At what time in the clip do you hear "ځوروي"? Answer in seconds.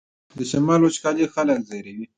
1.67-2.05